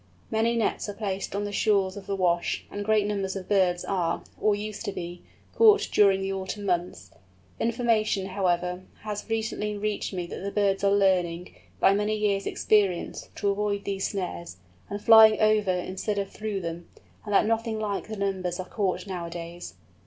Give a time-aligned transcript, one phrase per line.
[0.31, 3.85] Many nets are placed on the shores of the Wash, and great numbers of birds
[3.85, 5.21] are, or used to be,
[5.55, 7.11] caught during the autumn months.
[7.59, 13.29] Information, however, has recently reached me that the birds are learning, by many years' experience,
[13.35, 14.57] to avoid these snares,
[15.01, 16.87] flying over instead of through them,
[17.23, 19.75] and that nothing like the numbers are caught nowadays.